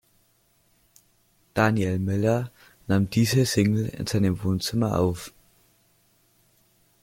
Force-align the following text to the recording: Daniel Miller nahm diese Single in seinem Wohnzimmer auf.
Daniel 1.53 1.99
Miller 1.99 2.49
nahm 2.87 3.11
diese 3.11 3.45
Single 3.45 3.85
in 3.89 4.07
seinem 4.07 4.43
Wohnzimmer 4.43 4.97
auf. 4.97 5.31